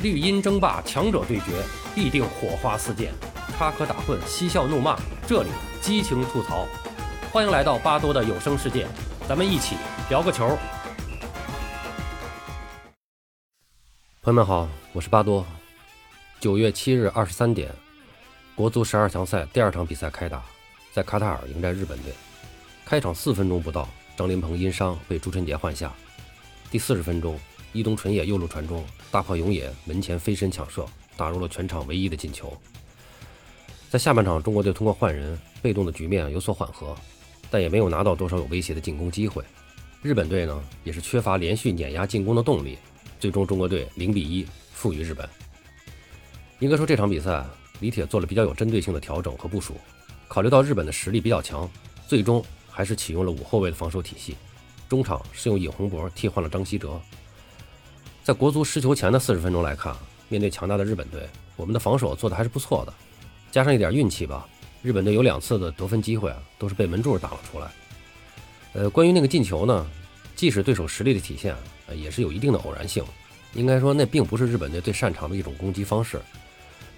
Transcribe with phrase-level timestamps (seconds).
[0.00, 1.60] 绿茵争霸，强者对决，
[1.92, 3.12] 必定火花四溅，
[3.56, 5.48] 插科打诨，嬉笑怒骂，这里
[5.80, 6.68] 激情吐槽。
[7.32, 8.86] 欢迎来到巴多的有声世界，
[9.28, 9.74] 咱们一起
[10.08, 10.56] 聊个球。
[14.22, 15.44] 朋友们好，我是巴多。
[16.38, 17.68] 九月七日二十三点，
[18.54, 20.44] 国足十二强赛第二场比赛开打，
[20.92, 22.12] 在卡塔尔迎战日本队。
[22.84, 25.92] 开场四分钟不到，张琳芃因伤被朱晨杰换下。
[26.70, 27.36] 第四十分钟，
[27.78, 30.84] 伊东纯也右路传中，大炮永野门前飞身抢射，
[31.16, 32.52] 打入了全场唯一的进球。
[33.88, 36.96] 在下半场，中国队通过换人，被动的局面有所缓和，
[37.52, 39.44] 但也没有拿到多少有威胁的进攻机会。
[40.02, 42.78] 日本队呢，也是缺乏连续碾压进攻的动力，
[43.20, 45.28] 最终中国队零比一负于日本。
[46.58, 47.46] 应该说这场比赛，
[47.78, 49.74] 李铁做了比较有针对性的调整和部署，
[50.26, 51.70] 考虑到日本的实力比较强，
[52.08, 54.36] 最终还是启用了五后卫的防守体系。
[54.88, 57.00] 中场是用尹洪博替换了张稀哲。
[58.28, 59.96] 在国足失球前的四十分钟来看，
[60.28, 62.92] 面对强大的日本队，我们的防守做得还是不错的，
[63.50, 64.46] 加上一点运气吧，
[64.82, 67.70] 日本队有两次的得分机会啊，都是被门柱打了出来。
[68.74, 69.86] 呃，关于那个进球呢，
[70.36, 73.02] 既是对手实力的体现，呃，也是有一定的偶然性。
[73.54, 76.20] 应该说，那并不是日本队最擅长的一种攻击方式，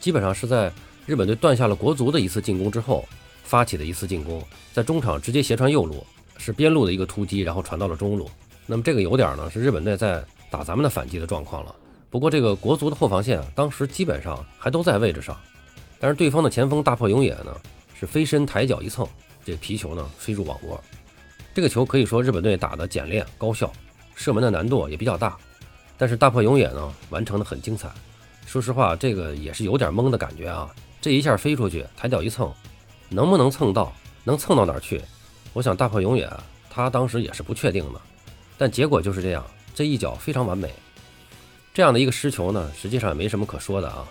[0.00, 0.72] 基本上是在
[1.06, 3.08] 日本队断下了国足的一次进攻之后，
[3.44, 6.04] 发起的一次进攻，在中场直接斜传右路。
[6.38, 8.28] 是边路的一个突击，然后传到了中路。
[8.66, 11.74] 那么这个有点呢，是日本队在打咱们的反击的状况了。
[12.10, 15.38] 不过这个国足的后防线当时基本上还都在位置上，
[15.98, 17.54] 但是对方的前锋大破永野呢
[17.98, 19.06] 是飞身抬脚一蹭，
[19.44, 20.82] 这皮球呢飞入网窝。
[21.54, 23.72] 这个球可以说日本队打的简练高效，
[24.14, 25.36] 射门的难度也比较大，
[25.96, 27.90] 但是大破永野呢完成的很精彩。
[28.44, 30.68] 说实话，这个也是有点懵的感觉啊。
[31.00, 32.52] 这一下飞出去，抬脚一蹭，
[33.08, 33.92] 能不能蹭到？
[34.24, 35.00] 能蹭到哪儿去？
[35.52, 36.28] 我想大破永野，
[36.68, 38.00] 他当时也是不确定的，
[38.58, 40.72] 但结果就是这样，这一脚非常完美。
[41.72, 44.06] 这样的一个失球呢，实际上也没什么可说的啊。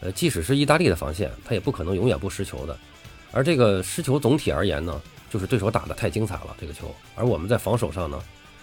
[0.00, 2.78] 呃，即使是意大利的防线，他也不可能永远不失球的。
[3.32, 8.22] 而这个失球总体而言呢，就是对手打得太精彩了这个球，而我们在防守上呢，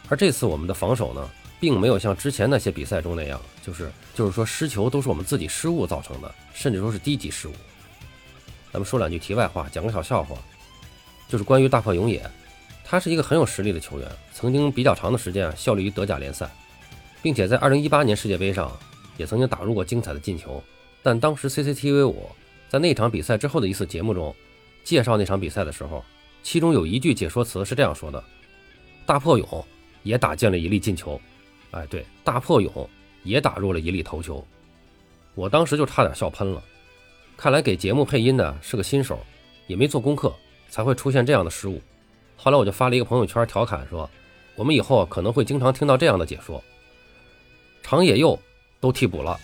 [0.09, 7.53] 而这次我们的防守呢，并没有像之前那些比赛中那样，就是就是说失球都是我们自己失误造成的，甚至说是低级失误。
[8.72, 10.35] 咱们说两句题外话，讲个小笑话。
[11.29, 12.25] 就是关于大炮永野，
[12.90, 16.50] 他是一个很有实力的球员，曾经比较长的时间效力于德甲联赛，
[17.22, 18.72] 并且在2018年世界杯上
[19.18, 20.64] 也曾经打入过精彩的进球。
[21.03, 22.30] 但当时 CCTV 五
[22.70, 24.34] 在那场比赛之后的一次节目中
[24.86, 26.02] 介绍那场比赛的时候，
[26.44, 28.24] 其中有一句解说词是这样说的
[29.06, 29.66] ：“大破勇
[30.03, 31.20] 也打进了一粒进球。”
[31.72, 32.90] 哎，对，大破勇
[33.24, 34.42] 也打入了一粒头球。
[35.36, 36.64] 我当时就差点笑喷了。
[37.36, 39.20] 看来给节目配音的是个新手，
[39.68, 40.34] 也没做功课。
[40.70, 41.81] 才会出现这样的失误。
[42.38, 44.09] 后来我就发了一个朋友圈调侃说
[44.56, 46.64] ：“我们以后可能会经常听到这样的解说。”
[47.84, 48.40] 长野佑
[48.80, 49.38] 都替补了，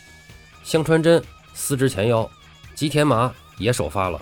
[0.64, 1.22] 香川真
[1.54, 2.30] 司职前腰，
[2.76, 4.22] 吉田麻也首发了，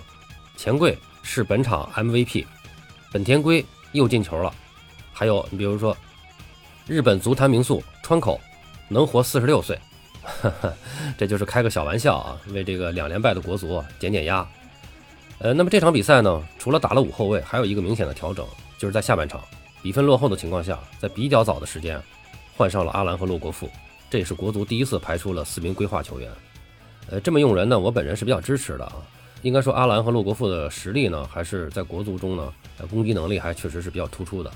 [0.56, 2.46] 钱柜是本场 MVP，
[3.12, 4.52] 本田圭又进球了。
[5.12, 5.96] 还有你比如说，
[6.86, 8.40] 日本足坛名宿川口
[8.88, 9.78] 能活四十六岁，
[11.18, 14.48] 这就是开个小玩笑啊，为这个两连败的国足减减压。
[15.42, 18.46] 呃，那么这场比赛呢，除了打了五后卫，还有一个明显的调整，
[18.78, 19.42] 就是在下半场
[19.82, 22.00] 比分落后的情况下，在比较早的时间
[22.56, 23.68] 换上了阿兰和洛国富，
[24.08, 26.30] 这也是国足第一次排出了四名规划球员。
[27.10, 29.02] 呃，这么用人呢，我本人是比较支持的啊。
[29.42, 34.50] 应该说，阿兰和洛国富的实力呢，还是在国足中呢，呃，攻击能力还确实是比较突出的。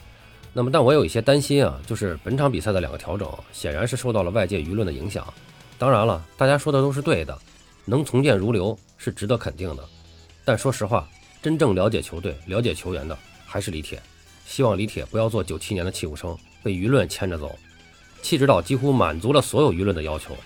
[0.52, 5.26] 那么，但我有一些担心啊，就是本场比赛的两个调整，显然是受到了外界舆论的影响。
[5.78, 7.36] 当然了，大家说的都是对的，
[7.84, 9.82] 能重建如流是值得肯定的。
[10.46, 11.08] 但说实话，
[11.42, 14.00] 真正了解球队、了解球员的还是李铁。
[14.44, 17.58] 希望李铁不要做九七年的器物生，被舆论牵着走。
[18.22, 20.36] 气指导几乎满足了所有舆论的要求，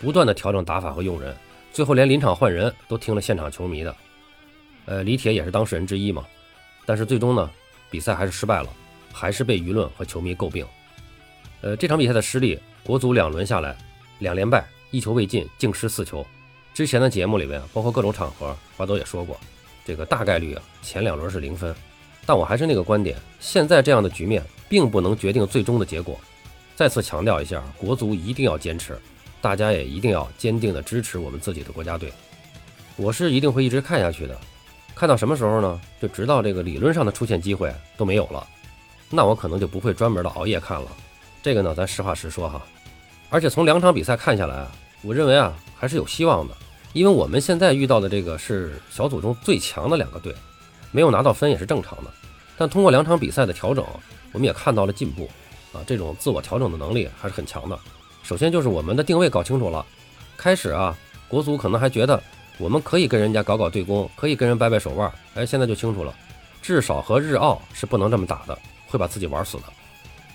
[0.00, 1.36] 不断的调整打法和用人，
[1.74, 3.94] 最后连临场换人都听了现场球迷的。
[4.86, 6.24] 呃，李铁也是当事人之一嘛。
[6.86, 7.50] 但是最终呢，
[7.90, 8.68] 比赛还是失败了，
[9.12, 10.66] 还是被舆论和球迷诟病。
[11.60, 13.76] 呃，这场比赛的失利，国足两轮下来，
[14.20, 16.26] 两连败，一球未进，净失四球。
[16.72, 19.38] 之前的节目里面，包括各种场合，华多也说过，
[19.84, 21.74] 这个大概率啊，前两轮是零分。
[22.24, 26.18] 但我还是那个观点，现在这样的局面并不能决定最终的结果。
[26.76, 28.96] 再次强调一下，国足一定要坚持，
[29.40, 32.12] 大家也一定要坚定的支持我们自己的国家队。
[32.96, 34.38] 我是一定会一直看下去的，
[34.94, 35.80] 看到什么时候呢？
[36.00, 38.46] 就直到这个理论上的出现机会都没有了，
[39.10, 40.88] 那我可能就不会专门的熬夜看了。
[41.42, 42.62] 这个呢，咱实话实说哈。
[43.28, 44.70] 而且从两场比赛看下来啊。
[45.02, 46.54] 我认为啊，还是有希望的，
[46.92, 50.34] 因为我们现在遇到的这个是小组中最强的两个队，
[50.90, 52.10] 没有拿到分也是正常的。
[52.58, 53.82] 但通过两场比赛的调整，
[54.32, 55.26] 我们也看到了进步
[55.72, 57.78] 啊，这种自我调整的能力还是很强的。
[58.22, 59.84] 首先就是我们的定位搞清楚了，
[60.36, 60.94] 开始啊，
[61.28, 62.22] 国足可能还觉得
[62.58, 65.10] 我们可以跟人家搞搞对攻，可以跟人掰掰手腕。
[65.34, 66.14] 哎，现在就清楚了，
[66.60, 69.62] 至少和日澳是不能这么打的，会把自己玩死的。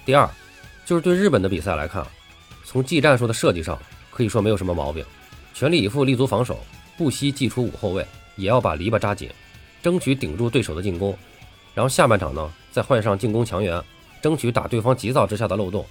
[0.04, 0.28] 第二，
[0.84, 2.04] 就是对日本的比赛来看，
[2.64, 3.78] 从技战术的设计上
[4.10, 5.06] 可以说没有什么毛病，
[5.56, 6.60] 全力以赴立足防守，
[6.98, 8.06] 不惜祭出五后卫，
[8.36, 9.30] 也要把篱笆扎紧，
[9.82, 11.18] 争取顶住对手的进攻。
[11.74, 13.82] 然后下半场呢，再换上进攻强援，
[14.22, 15.86] 争取打对方急躁之下的漏洞。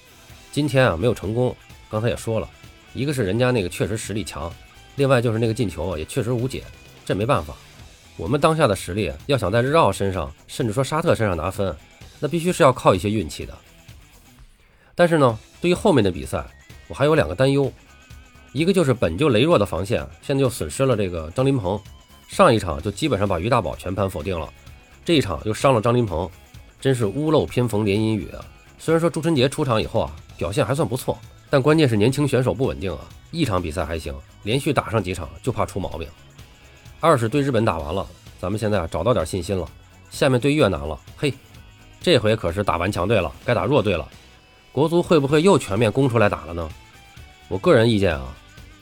[0.53, 1.57] 今天啊，没有成功，
[1.91, 2.47] 刚才也说了。
[2.93, 4.53] 一个是人家那个确实实力强，
[4.97, 6.63] 另外就是那个进球也确实无解，
[7.07, 7.57] 这没办法。
[8.19, 11.75] 我们当下的实力要想在日奥身上，甚至说沙特身上拿分，
[12.21, 13.57] 那必须是要靠一些运气的。
[14.95, 16.45] 但是呢，对于后面的比赛，
[16.87, 17.73] 我还有两个担忧，
[18.55, 21.79] 一个就是本就羸弱的防线，现在又损失了这个张琳芃，
[22.29, 24.49] 上一场就基本上把于大宝全盘否定了，
[25.05, 26.31] 这一场又伤了张琳芃，
[26.81, 28.43] 真是屋漏偏逢连阴雨啊。
[28.79, 31.19] 虽然说朱晨杰出场以后啊，表现还算不错。
[31.51, 33.01] 但关键是年轻选手不稳定啊！
[33.31, 34.13] 一场比赛还行，
[34.43, 36.09] 连续打上几场就怕出毛病。
[36.99, 38.05] 二是对日本打完了，
[38.41, 39.69] 咱们现在啊找到点信心了。
[40.11, 41.33] 下面对越南了，嘿，
[42.01, 44.09] 这回可是打完强队了，该打弱队了。
[44.73, 46.69] 国足会不会又全面攻出来打了呢？
[47.47, 48.35] 我个人意见啊，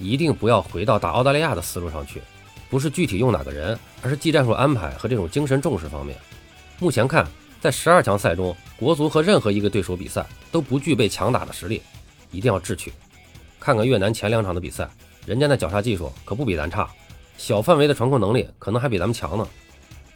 [0.03, 2.21] 一定不要回到打澳大利亚的思路上去，
[2.69, 6.19] 不是具体用哪个人，而是技战术安排和这种精神重视方面。
[6.79, 7.27] 目前看，
[7.61, 11.81] 在十二强赛中，国足和任何一个对手比赛都不具备强打的实力。
[12.33, 12.93] 一定要智取，
[13.61, 14.89] 看看越南前两场的比赛，
[15.25, 16.89] 人家那脚下技术可不比咱差，
[17.37, 19.47] 小范围的传控能力可能还比咱们强呢。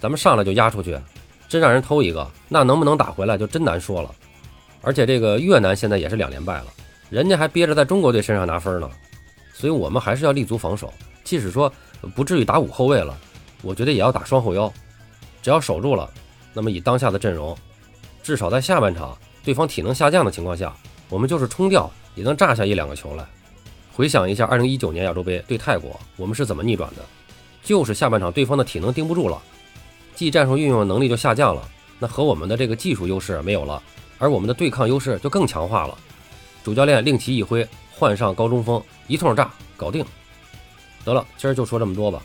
[0.01, 0.99] 咱们上来就压出去，
[1.49, 4.13] 真让人偷一个，那能不能打回来就真难说了。
[4.83, 6.67] 而且这个越南现在也是两连败了，
[7.11, 8.91] 人家还憋着在中国队身上拿分呢。
[9.57, 10.93] 所以我们还是要立足防守，
[11.25, 11.73] 即使说
[12.15, 13.17] 不至于打五后卫了，
[13.63, 14.71] 我觉得也要打双后腰。
[15.43, 16.11] 只要守住了，
[16.53, 17.57] 那么以当下的阵容，
[18.23, 20.77] 至少在下半场对方体能下降的情况下，
[21.09, 21.91] 我们就是冲掉。
[22.17, 23.27] 也能炸下一两个球来。
[23.93, 27.03] 回想一下2019年亚洲杯对泰国，我们是怎么逆转的？
[27.63, 29.39] 就是下半场对方的体能盯不住了，
[30.15, 31.69] 技战术运用能力就下降了，
[31.99, 33.83] 那和我们的这个技术优势没有了，
[34.17, 35.99] 而我们的对抗优势就更强化了。
[36.65, 37.69] 主教练令旗一挥，
[37.99, 40.05] 换上高中锋，一通炸，搞定。
[41.05, 42.23] 得了，今儿就说这么多吧。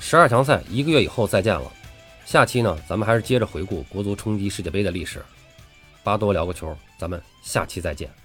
[0.00, 1.70] 十二强赛一个月以后再见了。
[2.24, 5.22] 下期呢，咱们还是接着回顾国足冲击世界杯的历史。
[6.02, 8.23] 巴多聊个球，咱们下期再见。